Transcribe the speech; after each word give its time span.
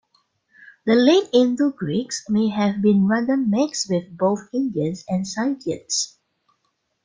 The 0.87 0.95
late 0.95 1.29
Indo-Greeks 1.31 2.25
may 2.27 2.49
have 2.49 2.81
been 2.81 3.07
rather 3.07 3.37
mixed 3.37 3.87
with 3.87 4.17
both 4.17 4.49
Indians 4.51 5.05
and 5.07 5.27
Scythians. 5.27 6.17